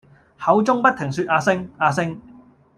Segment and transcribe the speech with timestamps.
[0.39, 2.19] 口中不停說「阿星」「阿星」！